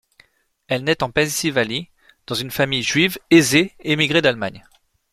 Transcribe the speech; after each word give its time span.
Elle 0.67 0.83
naît 0.83 1.03
en 1.03 1.11
Pennsylvanie, 1.11 1.91
dans 2.25 2.33
une 2.33 2.49
famille 2.49 2.81
juive 2.81 3.19
aisée 3.29 3.75
émigrée 3.81 4.23
d'Allemagne. 4.23 4.65